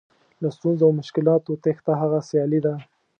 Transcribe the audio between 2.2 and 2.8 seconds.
سیالي ده.